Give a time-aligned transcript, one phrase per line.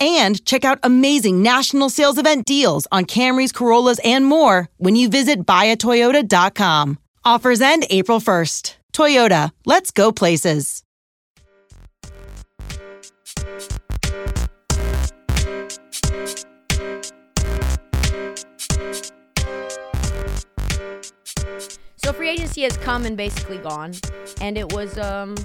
[0.00, 5.08] and check out amazing national sales event deals on Camrys, Corollas, and more when you
[5.08, 6.98] visit buyatoyota.com.
[7.24, 8.76] Offers end April 1st.
[8.92, 10.82] Toyota, let's go places.
[22.02, 23.94] So free agency has come and basically gone,
[24.40, 25.36] and it was um,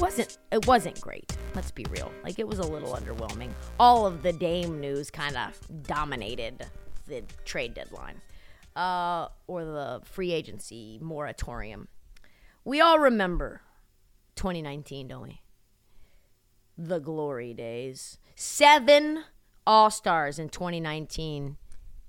[0.00, 1.36] wasn't it wasn't great.
[1.54, 2.12] Let's be real.
[2.24, 3.50] Like it was a little underwhelming.
[3.78, 6.66] All of the Dame news kind of dominated
[7.06, 8.20] the trade deadline,
[8.74, 11.88] uh, or the free agency moratorium.
[12.64, 13.62] We all remember
[14.34, 15.40] 2019, don't we?
[16.76, 18.18] The glory days.
[18.34, 19.24] Seven
[19.66, 21.56] All Stars in 2019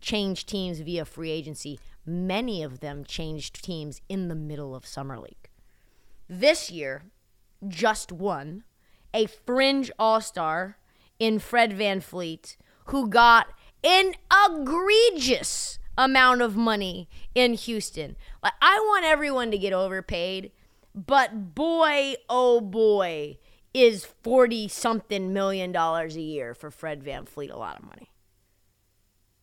[0.02, 1.80] changed teams via free agency.
[2.06, 5.50] Many of them changed teams in the middle of Summer League.
[6.28, 7.04] This year,
[7.68, 8.64] just one,
[9.14, 10.78] a fringe all star
[11.20, 13.48] in Fred VanVleet, who got
[13.84, 14.14] an
[14.46, 18.16] egregious amount of money in Houston.
[18.44, 20.52] Like, I want everyone to get overpaid,
[20.94, 23.38] but boy, oh boy,
[23.74, 28.12] is 40 something million dollars a year for Fred VanVleet a lot of money.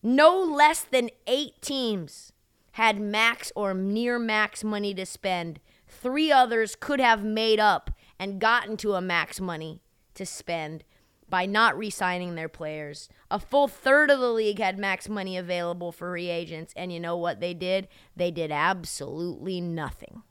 [0.03, 2.33] No less than eight teams
[2.73, 5.61] had max or near max money to spend.
[5.87, 7.91] Three others could have made up
[8.25, 9.83] and gotten to a max money
[10.15, 10.83] to spend
[11.29, 13.11] by not re signing their players.
[13.31, 16.99] A full third of the league had max money available for free agents, and you
[16.99, 17.87] know what they did?
[18.17, 20.23] They did absolutely nothing.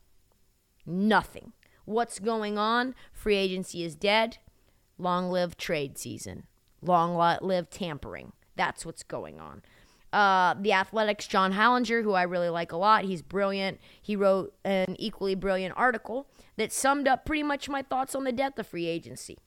[0.88, 1.54] Nothing.
[1.86, 2.96] What's going on?
[3.12, 4.40] Free agency is dead.
[4.98, 6.48] Long live trade season.
[6.82, 8.34] Long live tampering.
[8.56, 9.62] That's what's going on.
[10.12, 13.04] Uh, the Athletic's, John Hollinger, who I really like a lot.
[13.04, 13.80] He's brilliant.
[14.02, 18.32] He wrote an equally brilliant article that summed up pretty much my thoughts on the
[18.32, 19.38] death of free agency.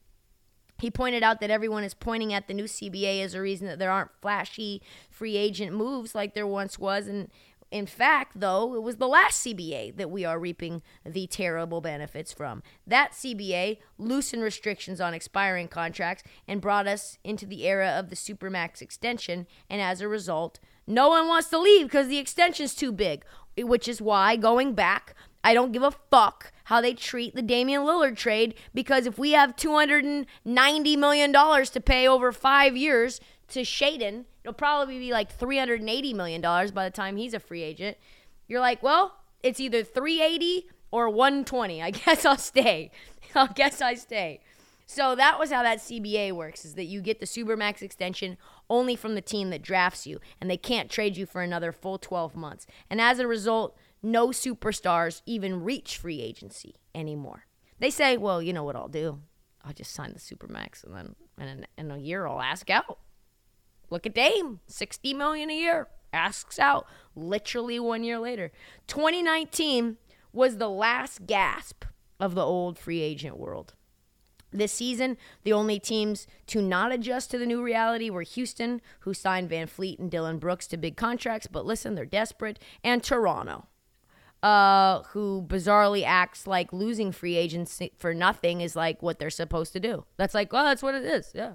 [0.79, 3.79] He pointed out that everyone is pointing at the new CBA as a reason that
[3.79, 7.07] there aren't flashy free agent moves like there once was.
[7.07, 7.29] And
[7.71, 12.31] in fact, though, it was the last CBA that we are reaping the terrible benefits
[12.31, 12.61] from.
[12.85, 18.15] That CBA loosened restrictions on expiring contracts and brought us into the era of the
[18.15, 19.47] Supermax extension.
[19.69, 23.25] And as a result, no one wants to leave because the extension's too big,
[23.57, 27.83] which is why, going back, I don't give a fuck how they treat the Damian
[27.83, 30.25] Lillard trade because if we have $290
[30.97, 36.83] million to pay over five years to Shaedon, it'll probably be like $380 million by
[36.83, 37.95] the time he's a free agent.
[38.49, 41.81] You're like, well, it's either 380 or 120.
[41.81, 42.91] I guess I'll stay.
[43.35, 44.41] I guess I stay.
[44.85, 48.37] So that was how that CBA works is that you get the Supermax extension
[48.69, 51.97] only from the team that drafts you and they can't trade you for another full
[51.97, 52.67] 12 months.
[52.89, 53.77] And as a result,
[54.11, 57.45] no superstars even reach free agency anymore.
[57.79, 59.21] They say, "Well, you know what I'll do?
[59.63, 62.99] I'll just sign the Supermax and then in, in a year I'll ask out."
[63.89, 68.51] Look at Dame, 60 million a year, asks out literally one year later.
[68.87, 69.97] 2019
[70.33, 71.85] was the last gasp
[72.19, 73.73] of the old free agent world.
[74.51, 79.13] This season, the only teams to not adjust to the new reality were Houston, who
[79.13, 83.67] signed VanVleet and Dillon Brooks to big contracts, but listen, they're desperate, and Toronto,
[84.43, 89.73] uh, who bizarrely acts like losing free agency for nothing is like what they're supposed
[89.73, 90.05] to do.
[90.17, 91.31] That's like, well, that's what it is.
[91.33, 91.53] Yeah.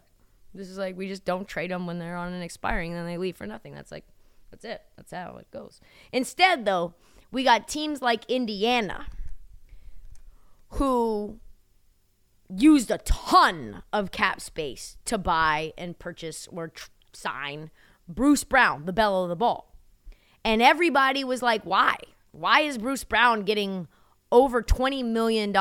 [0.54, 3.06] This is like, we just don't trade them when they're on an expiring and then
[3.06, 3.74] they leave for nothing.
[3.74, 4.04] That's like,
[4.50, 4.82] that's it.
[4.96, 5.80] That's how it goes.
[6.12, 6.94] Instead, though,
[7.30, 9.06] we got teams like Indiana
[10.72, 11.38] who
[12.54, 17.70] used a ton of cap space to buy and purchase or tr- sign
[18.06, 19.74] Bruce Brown, the bell of the ball.
[20.44, 21.96] And everybody was like, why?
[22.32, 23.88] Why is Bruce Brown getting
[24.30, 25.52] over $20 million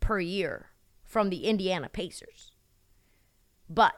[0.00, 0.66] per year
[1.04, 2.52] from the Indiana Pacers?
[3.68, 3.94] But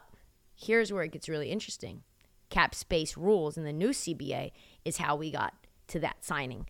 [0.53, 2.03] here's where it gets really interesting
[2.49, 4.51] cap space rules in the new CBA
[4.85, 5.55] is how we got
[5.87, 6.67] to that signing.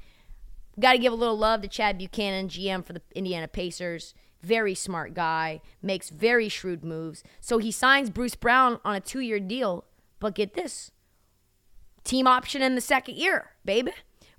[0.79, 4.13] Got to give a little love to Chad Buchanan, GM for the Indiana Pacers.
[4.41, 7.21] Very smart guy, makes very shrewd moves.
[7.41, 9.83] So he signs Bruce Brown on a two year deal.
[10.19, 10.91] But get this
[12.05, 13.91] team option in the second year, baby.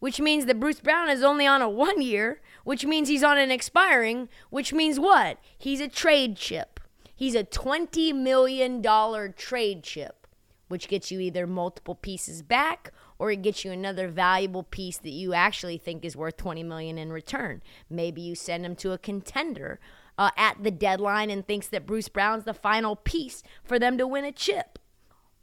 [0.04, 3.38] Which means that Bruce Brown is only on a one year, which means he's on
[3.38, 5.38] an expiring, which means what?
[5.56, 6.78] He's a trade chip.
[7.16, 8.82] He's a $20 million
[9.32, 10.26] trade chip,
[10.68, 15.08] which gets you either multiple pieces back or it gets you another valuable piece that
[15.08, 17.62] you actually think is worth 20 million in return.
[17.88, 19.80] Maybe you send him to a contender
[20.18, 24.06] uh, at the deadline and thinks that Bruce Brown's the final piece for them to
[24.06, 24.78] win a chip.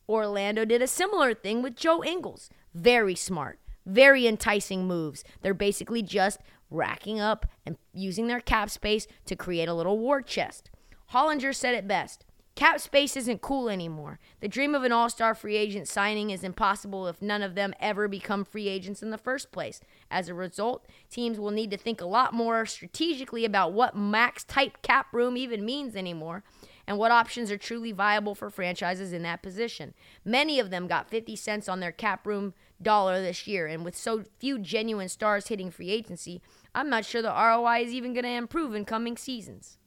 [0.08, 2.52] Orlando did a similar thing with Joe Ingles.
[2.76, 5.24] Very smart, very enticing moves.
[5.42, 6.40] They're basically just
[6.70, 10.70] racking up and using their cap space to create a little war chest.
[11.12, 12.26] Hollinger said it best.
[12.56, 14.20] Cap space isn't cool anymore.
[14.42, 17.74] The dream of an all star free agent signing is impossible if none of them
[17.80, 19.80] ever become free agents in the first place.
[20.10, 24.44] As a result, teams will need to think a lot more strategically about what max
[24.44, 26.44] type cap room even means anymore
[26.88, 29.94] and what options are truly viable for franchises in that position.
[30.26, 33.96] Many of them got 50 cents on their cap room dollar this year, and with
[33.96, 36.42] so few genuine stars hitting free agency,
[36.74, 39.78] I'm not sure the ROI is even going to improve in coming seasons.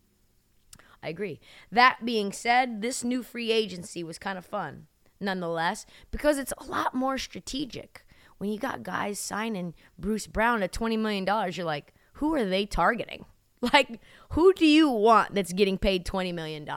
[1.02, 1.38] I agree.
[1.70, 4.87] That being said, this new free agency was kind of fun,
[5.20, 8.06] nonetheless, because it's a lot more strategic.
[8.38, 12.67] When you got guys signing Bruce Brown at $20 million, you're like, who are they
[12.67, 13.26] targeting?
[13.73, 14.00] Like,
[14.35, 16.69] who do you want that's getting paid $20 million?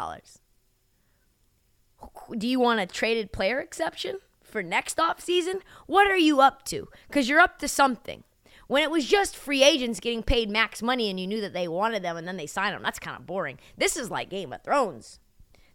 [2.38, 5.62] Do you want a traded player exception for next off season?
[5.88, 6.88] What are you up to?
[7.08, 8.24] Because you're up to something.
[8.68, 11.68] When it was just free agents getting paid max money and you knew that they
[11.68, 13.58] wanted them and then they signed them, that's kind of boring.
[13.76, 15.20] This is like Game of Thrones.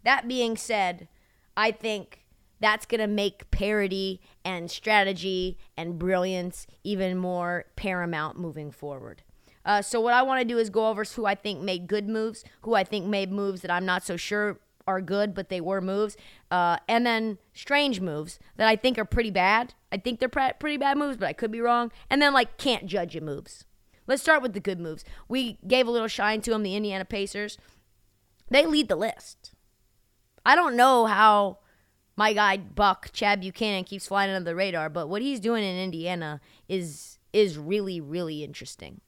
[0.05, 1.09] That being said,
[1.57, 2.25] I think
[2.61, 9.25] that's going to make parity and strategy and brilliance even more paramount moving forward.
[9.65, 12.09] Uh, so, what I want to do is go over who I think made good
[12.09, 15.61] moves, who I think made moves that I'm not so sure are good, but they
[15.61, 16.17] were moves,
[16.51, 19.75] uh, and then strange moves that I think are pretty bad.
[19.91, 21.93] I think they're pre- pretty bad moves, but I could be wrong.
[22.11, 23.65] And then like can't judge your moves.
[24.07, 25.05] Let's start with the good moves.
[25.29, 27.59] We gave a little shine to them, the Indiana Pacers.
[28.51, 29.53] They lead the list.
[30.45, 31.59] I don't know how
[32.17, 35.77] my guy Buck Chad Buchanan keeps flying under the radar, but what he's doing in
[35.77, 39.01] Indiana is is really really interesting.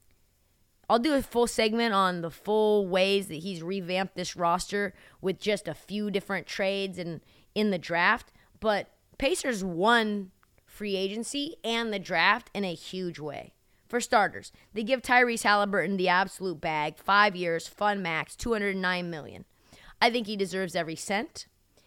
[0.88, 5.40] I'll do a full segment on the full ways that he's revamped this roster with
[5.40, 7.20] just a few different trades and
[7.54, 8.32] in the draft.
[8.60, 10.30] But Pacers won
[10.66, 13.52] free agency and the draft in a huge way.
[13.88, 19.44] For starters, they give Tyrese Haliburton the absolute bag, five years, fun max, 209 million.
[20.00, 21.46] I think he deserves every cent.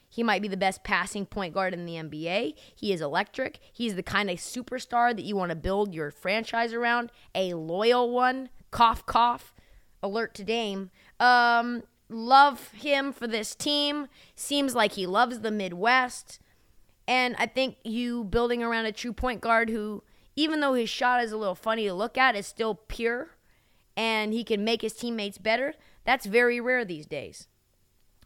[0.10, 2.53] He might be the best passing point guard in the NBA.
[2.75, 3.60] He is electric.
[3.74, 8.10] He's the kind of superstar that you want to build your franchise around, a loyal
[8.10, 9.53] one cough, cough,
[10.01, 10.91] alert to Dame.
[11.19, 14.07] Um, love him for this team.
[14.36, 16.39] Seems like he loves the Midwest.
[17.07, 20.03] And I think you building around a true point guard who,
[20.36, 23.31] even though his shot is a little funny to look at, is still pure
[23.95, 25.74] and he can make his teammates better.
[26.05, 27.47] That's very rare these days.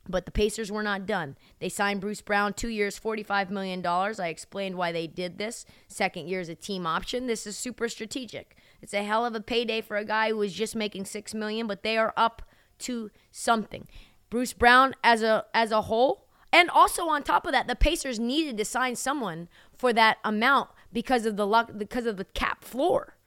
[0.10, 1.38] But the Pacers were not done.
[1.60, 3.86] They signed Bruce Brown two years, $45 million.
[3.86, 5.66] I explained why they did this.
[5.88, 7.28] Second year is a team option.
[7.28, 8.58] This is super strategic.
[8.82, 11.68] It's a hell of a payday for a guy who was just making six million,
[11.68, 12.42] but they are up
[12.80, 13.88] to something.
[14.30, 18.20] Bruce Brown as a as a whole, and also on top of that, the Pacers
[18.20, 22.64] needed to sign someone for that amount because of the luck because of the cap
[22.64, 23.18] floor.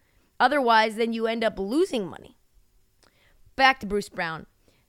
[0.40, 2.36] Otherwise, then you end up losing money.
[3.54, 4.46] Back to Bruce Brown,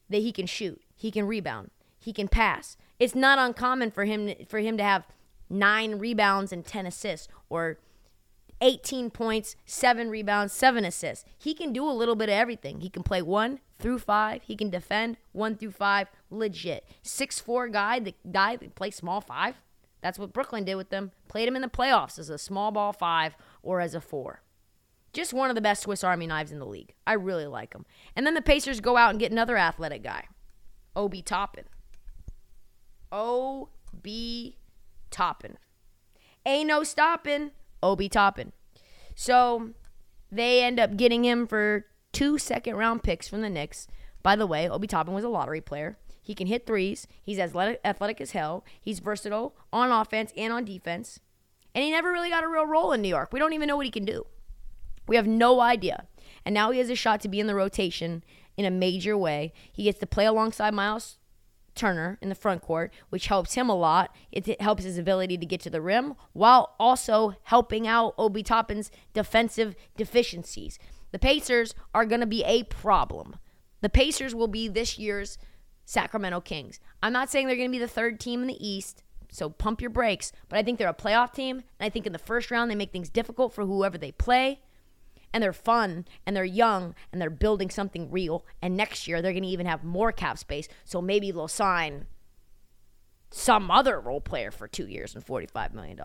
[0.09, 1.69] that he can shoot, he can rebound,
[1.99, 2.77] he can pass.
[2.99, 5.05] It's not uncommon for him for him to have
[5.49, 7.77] nine rebounds and ten assists, or
[8.61, 11.25] 18 points, seven rebounds, seven assists.
[11.37, 12.81] He can do a little bit of everything.
[12.81, 14.43] He can play one through five.
[14.43, 16.09] He can defend one through five.
[16.29, 16.87] Legit.
[17.03, 19.55] Six four guy that guy that play small five.
[20.01, 21.11] That's what Brooklyn did with them.
[21.27, 24.41] Played him in the playoffs as a small ball five or as a four.
[25.13, 26.93] Just one of the best Swiss Army knives in the league.
[27.07, 27.85] I really like him.
[28.15, 30.25] And then the Pacers go out and get another athletic guy,
[30.95, 31.65] Obi Toppin.
[33.11, 34.57] O.B.
[35.09, 35.57] Toppin.
[36.45, 38.51] Ain't no stopping Obi Toppin.
[39.15, 39.71] So
[40.31, 43.87] they end up getting him for two second round picks from the Knicks.
[44.23, 45.97] By the way, Obi Toppin was a lottery player.
[46.21, 47.07] He can hit threes.
[47.21, 48.65] He's athletic, athletic as hell.
[48.81, 51.19] He's versatile on offense and on defense.
[51.75, 53.31] And he never really got a real role in New York.
[53.31, 54.25] We don't even know what he can do.
[55.07, 56.07] We have no idea.
[56.43, 58.23] And now he has a shot to be in the rotation
[58.57, 59.53] in a major way.
[59.71, 61.17] He gets to play alongside Myles
[61.75, 64.15] Turner in the front court, which helps him a lot.
[64.31, 68.89] It helps his ability to get to the rim while also helping out Obi Toppin's
[69.13, 70.79] defensive deficiencies.
[71.11, 73.37] The Pacers are going to be a problem.
[73.81, 75.37] The Pacers will be this year's
[75.85, 76.79] Sacramento Kings.
[77.03, 79.81] I'm not saying they're going to be the third team in the East, so pump
[79.81, 82.49] your brakes, but I think they're a playoff team, and I think in the first
[82.49, 84.61] round they make things difficult for whoever they play.
[85.35, 88.45] And they're fun and they're young and they're building something real.
[88.61, 90.69] And next year they're going to even have more cap space.
[90.85, 92.05] So maybe they'll sign
[93.31, 95.99] some other role player for two years and $45 million.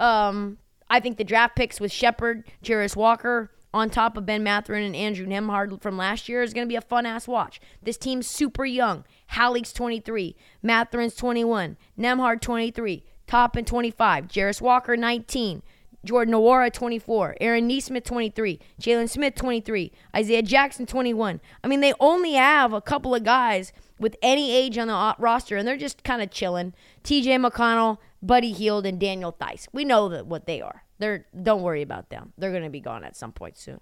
[0.00, 0.56] Um,
[0.88, 4.96] I think the draft picks with Sheppard, Jarace Walker, on top of Ben Mathurin and
[4.96, 7.60] Andrew Nembhard from last year is going to be a fun ass watch.
[7.82, 9.04] This team's super young.
[9.28, 15.62] Halleck's 23, Mathurin's 21, Nembhard 23, Toppin 25, Jarace Walker 19,
[16.04, 21.40] Jordan Nwora 24, Aaron Nesmith 23, Jalen Smith 23, Isaiah Jackson 21.
[21.62, 25.56] I mean, they only have a couple of guys with any age on the roster,
[25.56, 26.74] and they're just kind of chilling.
[27.04, 27.36] T.J.
[27.38, 29.68] McConnell, Buddy Hield, and Daniel Theis.
[29.72, 30.84] We know that what they are.
[30.98, 32.32] They're don't worry about them.
[32.36, 33.80] They're gonna be gone at some point soon.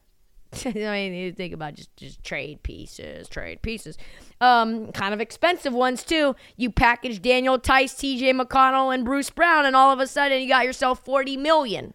[0.64, 3.96] I mean, you think about just just trade pieces, trade pieces.
[4.40, 6.34] Um, kind of expensive ones too.
[6.56, 8.32] You package Daniel Theis, T.J.
[8.32, 11.94] McConnell, and Bruce Brown, and all of a sudden you got yourself forty million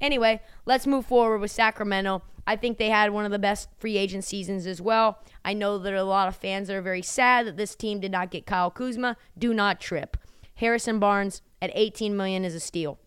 [0.00, 2.22] Anyway, let's move forward with Sacramento.
[2.46, 5.18] I think they had one of the best free agent seasons as well.
[5.44, 8.30] I know that a lot of fans are very sad that this team did not
[8.30, 9.16] get Kyle Kuzma.
[9.36, 10.16] Do not trip.
[10.54, 12.98] Harrison Barnes at 18 million is a steal.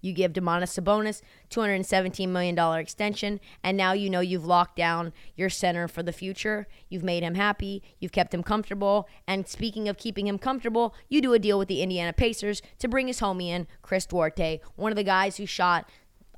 [0.00, 5.50] You give Domantas Sabonis $217 million extension, and now you know you've locked down your
[5.50, 6.66] center for the future.
[6.88, 7.82] You've made him happy.
[7.98, 9.08] You've kept him comfortable.
[9.26, 12.88] And speaking of keeping him comfortable, you do a deal with the Indiana Pacers to
[12.88, 15.88] bring his homie in, Chris Duarte, one of the guys who shot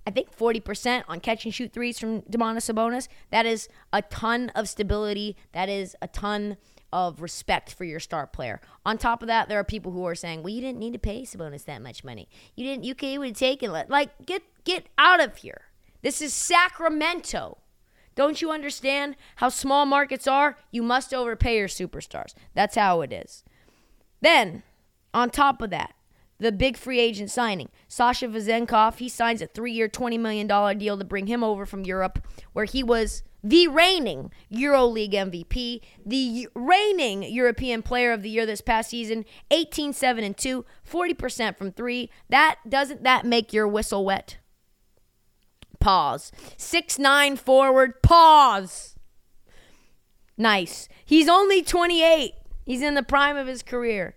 [0.07, 3.07] I think 40% on catch and shoot threes from Domantas Sabonis.
[3.31, 5.37] That is a ton of stability.
[5.53, 6.57] That is a ton
[6.93, 8.61] of respect for your star player.
[8.85, 10.99] On top of that, there are people who are saying, "Well, you didn't need to
[10.99, 12.29] pay Sabonis that much money.
[12.55, 12.85] You didn't.
[12.85, 15.63] You could would take and let like get get out of here.
[16.03, 17.59] This is Sacramento.
[18.15, 20.57] Don't you understand how small markets are?
[20.71, 22.35] You must overpay your superstars.
[22.55, 23.43] That's how it is.
[24.21, 24.63] Then,
[25.15, 25.95] on top of that,
[26.39, 27.71] the big free agent signing.
[27.89, 31.85] Sasha Vezenkov, he signs a three year, $20 million deal to bring him over from
[31.85, 38.47] Europe, where he was the reigning EuroLeague MVP, the reigning European Player of the Year
[38.47, 42.11] this past season, 18 7 and 2, 40% from 3.
[42.29, 44.39] That doesn't that make your whistle wet?
[45.81, 46.33] Pause.
[46.57, 48.97] 6 9 forward, pause.
[50.39, 50.89] Nice.
[51.05, 52.33] He's only 28.
[52.65, 54.15] He's in the prime of his career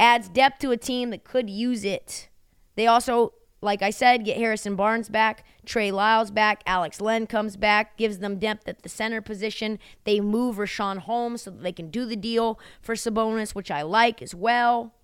[0.00, 2.30] adds depth to a team that could use it.
[2.74, 7.56] They also, like I said, get Harrison Barnes back, Trey Lyles back, Alex Len comes
[7.56, 9.78] back, gives them depth at the center position.
[10.04, 13.82] They move Richaun Holmes so that they can do the deal for Sabonis, which I
[13.82, 14.94] like as well.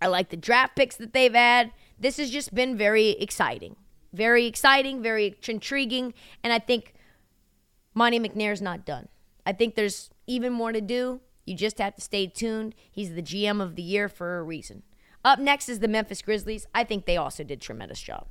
[0.00, 1.70] I like the draft picks that they've had.
[1.98, 3.76] This has just been very exciting.
[4.12, 6.12] Very exciting, very intriguing,
[6.42, 6.94] and I think
[7.94, 9.08] Monte McNair's not done.
[9.46, 11.20] I think there's even more to do.
[11.46, 12.74] You just have to stay tuned.
[12.90, 14.82] He's the GM of the year for a reason.
[15.24, 16.66] Up next is the Memphis Grizzlies.
[16.74, 18.26] I think they also did tremendous job.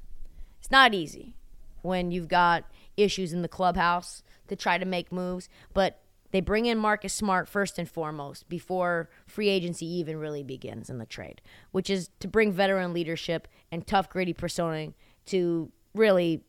[0.60, 1.36] It's not easy
[1.82, 2.66] when you've got
[2.98, 7.48] issues in the clubhouse to try to make moves, but they bring in Marcus Smart
[7.48, 12.28] first and foremost before free agency even really begins in the trade, which is to
[12.28, 14.94] bring veteran leadership and tough, gritty persona
[15.28, 16.44] to really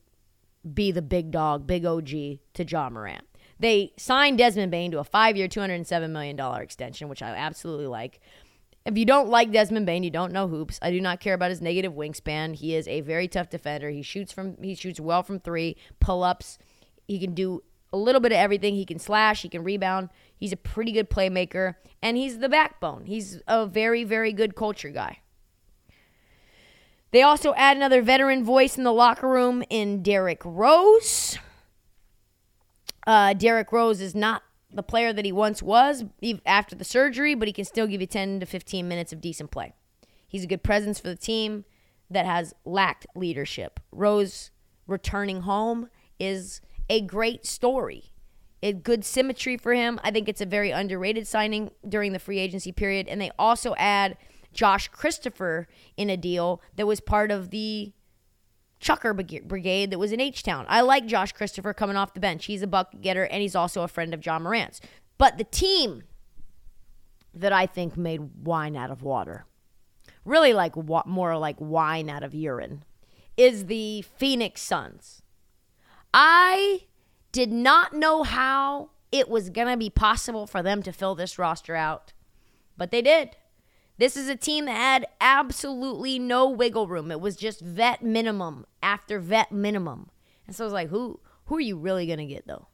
[0.74, 3.24] be the big dog, big OG to Ja Morant.
[3.58, 8.20] They signed Desmond Bane to a five year, $207 million extension, which I absolutely like.
[8.84, 10.78] If you don't like Desmond Bane, you don't know hoops.
[10.82, 12.56] I do not care about his negative wingspan.
[12.56, 13.90] He is a very tough defender.
[13.90, 16.58] He shoots from he shoots well from three, pull ups.
[17.06, 17.62] He can do
[17.92, 18.74] a little bit of everything.
[18.74, 20.08] He can slash, he can rebound.
[20.36, 23.04] He's a pretty good playmaker, and he's the backbone.
[23.04, 25.20] He's a very, very good culture guy.
[27.12, 31.38] They also add another veteran voice in the locker room in Derrick Rose.
[33.06, 34.42] Uh, Derrick Rose is not
[34.74, 36.04] the player that he once was
[36.46, 39.50] after the surgery, but he can still give you 10 to 15 minutes of decent
[39.50, 39.74] play.
[40.26, 41.64] He's a good presence for the team
[42.10, 43.80] that has lacked leadership.
[43.90, 44.50] Rose
[44.86, 45.88] returning home
[46.18, 48.12] is a great story.
[48.62, 49.98] A good symmetry for him.
[50.04, 53.08] I think it's a very underrated signing during the free agency period.
[53.08, 54.16] And they also add
[54.52, 57.92] Josh Christopher in a deal that was part of the
[58.82, 60.66] Chucker Brigade that was in H Town.
[60.68, 62.46] I like Josh Christopher coming off the bench.
[62.46, 64.80] He's a bucket getter and he's also a friend of John Morant's.
[65.18, 66.02] But the team
[67.32, 69.46] that I think made wine out of water,
[70.24, 70.74] really like
[71.06, 72.82] more like wine out of urine,
[73.36, 75.22] is the Phoenix Suns.
[76.12, 76.80] I
[77.30, 81.38] did not know how it was going to be possible for them to fill this
[81.38, 82.12] roster out,
[82.76, 83.36] but they did.
[84.02, 87.12] This is a team that had absolutely no wiggle room.
[87.12, 90.10] It was just vet minimum after vet minimum.
[90.44, 92.66] And so I was like, who who are you really gonna get though?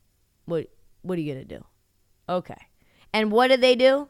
[0.47, 0.71] What
[1.03, 1.67] what are you gonna do?
[2.31, 2.57] Okay.
[3.13, 4.09] And what did they do?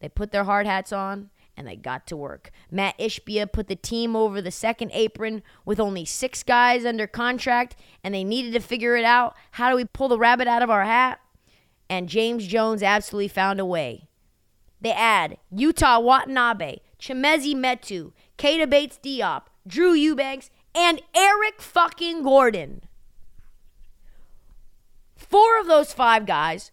[0.00, 2.50] They put their hard hats on and they got to work.
[2.68, 7.76] Matt Ishbia put the team over the second apron with only six guys under contract,
[8.02, 9.36] and they needed to figure it out.
[9.52, 11.20] How do we pull the rabbit out of our hat?
[11.88, 14.08] And James Jones absolutely found a way.
[14.84, 22.82] They add Yuta Watanabe, Chimezie Metu, Keita Bates Diop, Drew Eubanks, and Eric fucking Gordon.
[25.16, 26.70] Four of those five guys,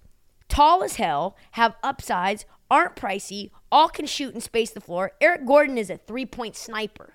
[0.49, 5.13] tall as hell, have upsides, aren't pricey, all can shoot and space the floor.
[5.21, 7.13] Eric Gordon is a three point sniper.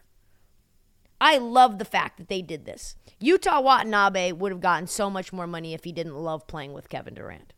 [1.20, 2.96] I love the fact that they did this.
[3.20, 6.88] Yuta Watanabe would have gotten so much more money if he didn't love playing with
[6.88, 7.52] Kevin Durant.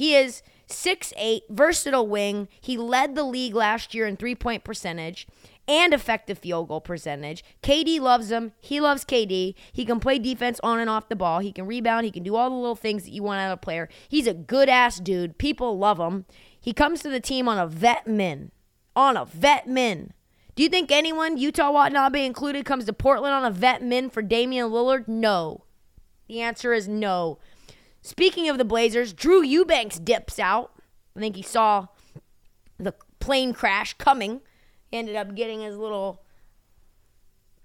[0.00, 2.48] He is six-eight, versatile wing.
[2.58, 5.26] He led the league last year in three point percentage
[5.68, 7.44] and effective field goal percentage.
[7.62, 8.52] KD loves him.
[8.62, 9.54] He loves KD.
[9.74, 11.40] He can play defense on and off the ball.
[11.40, 12.06] He can rebound.
[12.06, 13.90] He can do all the little things that you want out of a player.
[14.08, 15.36] He's a good ass dude.
[15.36, 16.24] People love him.
[16.58, 18.52] He comes to the team on a vet min.
[18.96, 20.14] On a vet min.
[20.54, 24.22] Do you think anyone, Yuta Watanabe included, comes to Portland on a vet min for
[24.22, 25.08] Damian Lillard?
[25.08, 25.64] No.
[26.26, 27.38] The answer is no.
[28.02, 30.72] Speaking of the Blazers, Drew Eubanks dips out.
[31.16, 31.88] I think he saw
[32.78, 34.40] the plane crash coming.
[34.90, 36.22] He ended up getting his little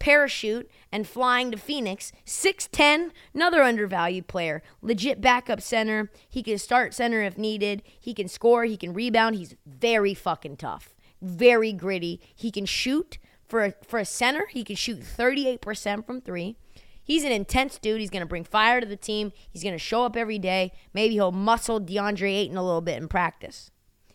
[0.06, 2.12] parachute and flying to Phoenix.
[2.26, 4.62] 6'10, another undervalued player.
[4.82, 6.12] Legit backup center.
[6.30, 7.82] He can start center if needed.
[8.00, 8.66] He can score.
[8.66, 9.36] He can rebound.
[9.36, 10.94] He's very fucking tough.
[11.22, 12.22] Very gritty.
[12.36, 13.18] He can shoot.
[13.48, 16.58] For a, for a center, he can shoot 38% from three.
[17.06, 18.02] He's an intense dude.
[18.02, 19.32] He's going to bring fire to the team.
[19.50, 20.74] He's going to show up every day.
[20.92, 23.70] Maybe he'll muscle DeAndre Ayton a little bit in practice.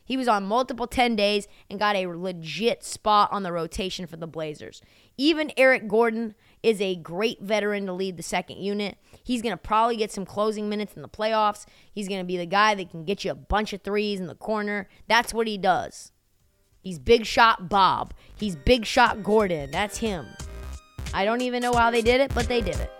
[0.04, 4.16] He was on multiple 10 days and got a legit spot on the rotation for
[4.16, 4.82] the Blazers.
[5.16, 8.98] Even Eric Gordon is a great veteran to lead the second unit.
[9.22, 11.64] He's going to probably get some closing minutes in the playoffs.
[11.92, 14.26] He's going to be the guy that can get you a bunch of threes in
[14.26, 14.88] the corner.
[15.06, 16.10] That's what he does.
[16.80, 18.12] He's big shot Bob.
[18.36, 19.70] He's big shot Gordon.
[19.70, 20.26] That's him.
[21.12, 22.99] I don't even know how they did it, but they did it.